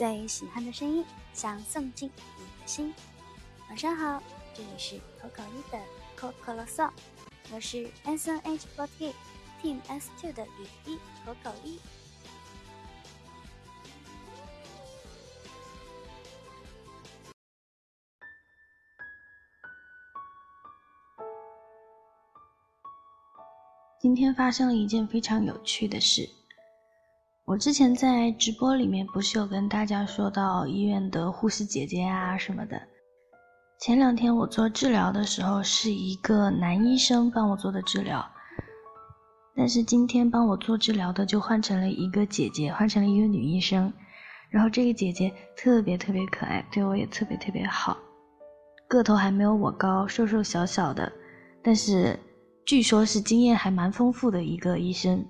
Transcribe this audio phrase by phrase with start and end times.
[0.00, 2.94] 最喜欢的声音，想送进你的心。
[3.68, 4.22] 晚上好，
[4.54, 5.78] 这里是可口一的
[6.16, 6.90] 可可啰嗦，
[7.52, 9.14] 我是 S N H f o r t
[9.60, 11.78] Team S Two 的雨一口口一。
[24.00, 26.39] 今天发生了一件非常有趣的事。
[27.50, 32.80] 我之前在直播里面不是有跟大家说到医院的护士姐姐啊什么的。
[33.80, 38.24] 前两天我做治疗的时候是一个男医生帮我做的治疗，
[39.56, 43.92] 但是今天帮我做治疗的就换成了一个姐姐，换成了一个女医生。
[44.48, 47.98] 然后这个姐姐特别特别可爱，对我也特别特别好，
[48.86, 51.12] 个头还没有我高，瘦瘦小小的，
[51.64, 52.16] 但是。
[52.66, 55.26] 据说，是经验还蛮丰富的一个医生。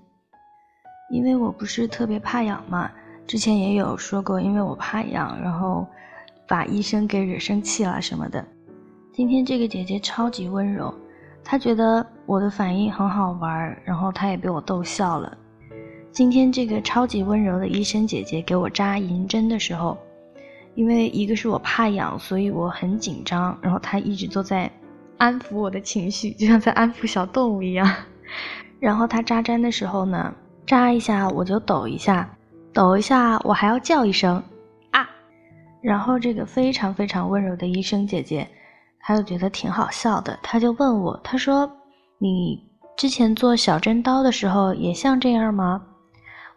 [1.11, 2.91] 因为我不是特别怕痒嘛，
[3.27, 5.87] 之前也有说过，因为我怕痒，然后
[6.47, 8.43] 把医生给惹生气了什么的。
[9.13, 10.95] 今天这个姐姐超级温柔，
[11.45, 15.37] 她觉得我的反应很好玩，然后她也被我逗笑了。
[16.13, 19.99] 今天这个超级温柔的医生姐姐给我扎银针的时候，
[20.75, 24.71] 因为一个是我怕痒，所以我很紧张，然后她一直都在。
[25.19, 27.87] 安抚我的情绪，就像在安抚小动物一样。
[28.81, 30.35] 然后她扎针的时候呢，
[30.71, 32.31] 扎一下我就抖一下，
[32.73, 34.41] 抖一下我还要叫一声
[34.93, 35.05] 啊。
[35.83, 38.49] 然后这个非常非常温柔的医生姐姐，
[39.01, 41.69] 她就觉得挺好笑的，她就问我，她说
[42.19, 45.83] ：“你之前做小针刀的时候也像这样吗？”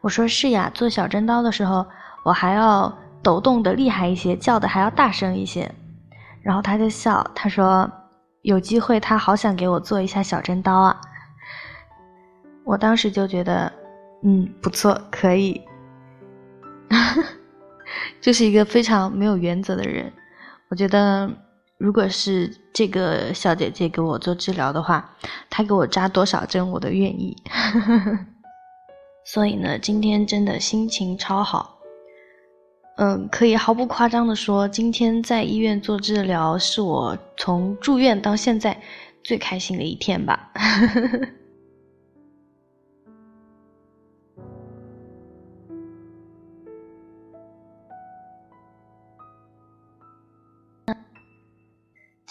[0.01, 1.83] 我说：“是呀，做小针刀的时候
[2.23, 5.73] 我还要抖动的厉害一些，叫的还要大声一些。”
[6.43, 7.91] 然后他就笑，他说。
[8.43, 10.99] 有机会，他好想给我做一下小针刀啊！
[12.65, 13.71] 我当时就觉得，
[14.23, 15.61] 嗯，不错，可以。
[18.21, 20.11] 就是一个非常没有原则的人。
[20.69, 21.29] 我觉得，
[21.77, 25.13] 如果是这个小姐姐给我做治疗的话，
[25.49, 27.35] 她给我扎多少针我都愿意。
[29.27, 31.77] 所以呢，今天真的心情超好。
[32.97, 38.79] 嗯，可以毫不夸张的说，今天在医院做治疗是我从住院到现在
[39.23, 40.51] 最开心的一天吧。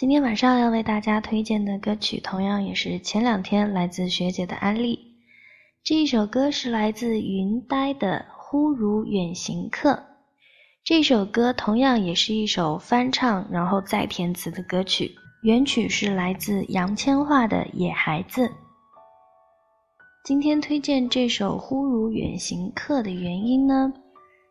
[0.02, 4.98] 今天晚上要为大家推荐的歌曲，同样也是前两天来自学姐的安利。
[5.84, 9.90] 这一首歌是来自云呆的《忽如远行客》。
[10.82, 15.14] 这首歌同样也是一首翻唱，然后再填词的歌曲。
[15.44, 18.48] 原曲是来自杨千嬅的《野孩子》。
[20.24, 23.92] 今天推荐这首《忽如远行客》的原因呢，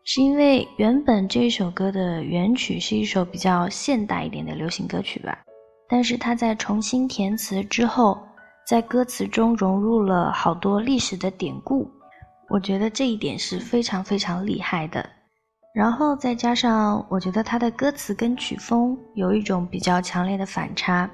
[0.04, 5.38] 是因为原本这首歌的原曲是一首比较现代一点的流行歌曲吧，
[5.88, 8.18] 但是它在重新填词之后，
[8.66, 11.88] 在歌词中融入了好多历史的典故，
[12.48, 15.08] 我觉得这一点是非常非常厉害的。
[15.72, 21.08] 然后再加上，我觉得他的歌词跟曲风有一种比较强烈的反差，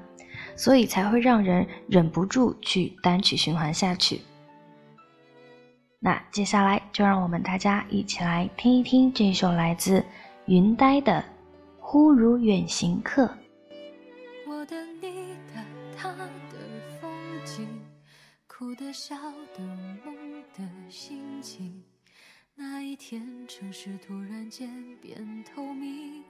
[0.55, 4.19] 所以才会让人忍不住去单曲循环下去。
[6.01, 10.01] 那接下来就让我们大家一起来听一听这首来自
[10.45, 11.21] 云呆的
[11.77, 13.25] 《忽如远行客》。
[14.47, 15.65] 我的、你的、
[15.97, 16.57] 他的
[17.01, 17.11] 风
[17.43, 17.67] 景，
[18.47, 19.13] 哭的、笑
[19.53, 19.59] 的、
[20.05, 21.83] 梦的心情。
[22.55, 24.69] 那一天，城市突然间
[25.01, 26.23] 变透明，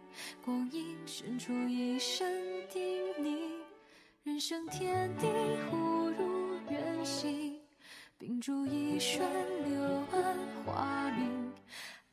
[0.44, 2.28] 光阴渗出一声
[2.72, 2.82] 叮
[3.20, 3.38] 咛，
[4.24, 5.28] 人生天地
[5.70, 7.60] 忽如远行，
[8.18, 9.28] 屏住一瞬，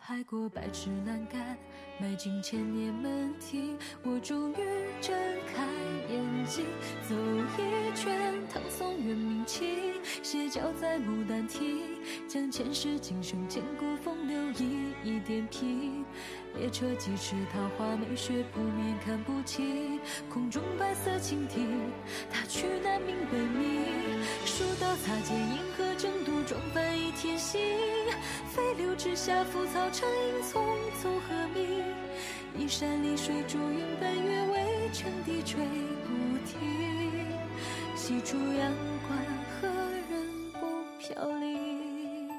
[0.06, 1.58] 拍过百尺栏杆，
[1.98, 4.56] 迈进千年门庭，我终于
[5.00, 5.12] 睁
[5.52, 5.64] 开
[6.08, 6.64] 眼睛，
[7.08, 7.16] 走
[7.58, 9.68] 一圈唐宋元明清。
[10.22, 11.80] 斜角在牡丹亭，
[12.28, 16.04] 将前世今生千古风流一一点评。
[16.56, 19.98] 列车疾驰，桃花美雪扑面看不清。
[20.30, 21.66] 空中白色蜻蜓，
[22.30, 23.82] 它去南冥北冥。
[24.44, 27.60] 书刀擦肩，银河争夺，壮帆一天星。
[28.56, 30.64] 飞流直下，浮草成荫，匆
[31.02, 31.84] 匆和鸣。
[32.56, 35.60] 一山临水，珠云伴月，微尘低垂
[36.06, 36.58] 不停。
[37.94, 38.72] 西出阳
[39.06, 39.18] 关，
[39.60, 39.68] 何
[40.08, 40.66] 人不？
[40.98, 42.30] 飘零。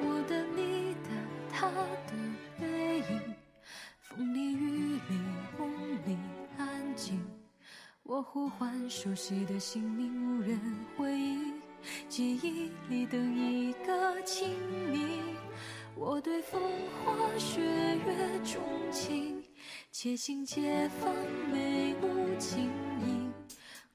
[0.00, 1.10] 我的、你的、
[1.52, 2.23] 他的
[8.88, 10.58] 熟悉的姓名，无人
[10.96, 11.54] 回应。
[12.08, 14.50] 记忆里等一个亲
[14.92, 15.20] 昵，
[15.94, 16.60] 我对风
[17.04, 19.42] 花雪月钟情，
[19.90, 21.12] 且行且放
[21.52, 22.08] 眉目
[22.38, 22.70] 轻
[23.06, 23.32] 盈。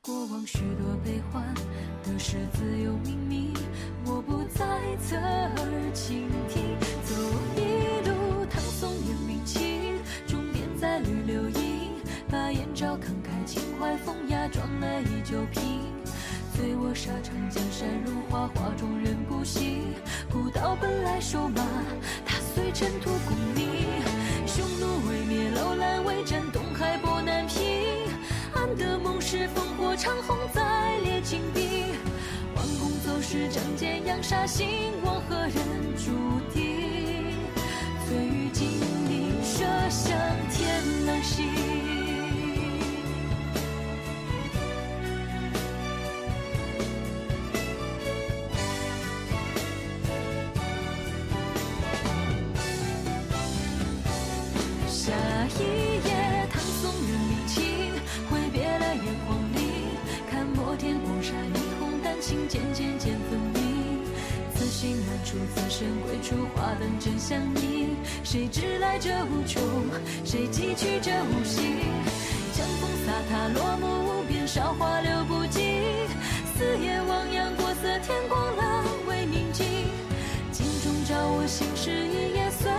[0.02, 1.54] 过往许多悲欢
[2.04, 3.54] 都是自有命名，
[4.06, 4.66] 我不再
[4.98, 6.69] 侧耳倾听。
[14.10, 15.62] 风雅，装来依旧平。
[16.56, 19.94] 醉卧沙场江山如画，画中人不醒。
[20.32, 21.62] 古道本来瘦马，
[22.26, 23.86] 踏碎尘土功名。
[24.48, 28.10] 匈奴未灭，楼兰未战，东海波难平。
[28.56, 31.86] 安得梦是烽火长虹在列金兵。
[32.56, 34.68] 弯弓走石，仗剑扬沙，兴
[35.04, 35.54] 亡何人
[35.96, 36.10] 注
[36.52, 37.38] 定？
[38.08, 38.68] 醉于金
[39.08, 40.18] 陵，射向
[40.50, 41.46] 天狼星
[66.06, 66.36] 归处。
[66.56, 69.62] 花灯正相映，谁知来者无穷，
[70.26, 71.64] 谁寄去这无形。
[72.54, 75.64] 江风飒沓，落幕无边，韶华流不尽。
[76.56, 79.66] 四野汪洋，国色天光，了为明镜。
[80.52, 82.70] 镜中照我心事，一夜碎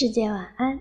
[0.00, 0.80] 世界晚安。